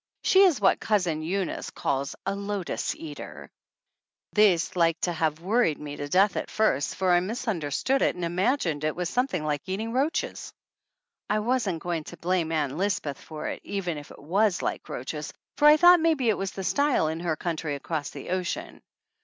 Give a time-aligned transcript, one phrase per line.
[0.23, 3.51] She is what Cousin Eunice calls a "lotus 43 THE ANNALS OF ANN eater."
[4.33, 8.25] This like to have worried me to death at first, for I misunderstood it and
[8.25, 10.51] imagined it was something like eating roaches.
[11.29, 14.89] I wasn't go ing to blame Ann Lisbeth for it even if it was like
[14.89, 18.81] roaches, for I thought maybe it was the style in her country across the ocean.